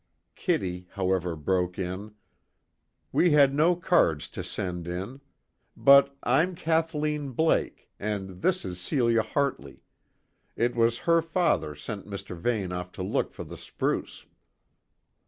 [0.33, 2.15] Kitty, however, broke in:
[3.11, 5.21] "We had no cards to send in;
[5.77, 9.83] but I'm Kathleen Blake, and this is Celia Hartley
[10.55, 12.35] it was her father sent Mr.
[12.35, 14.25] Vane off to look for the spruce."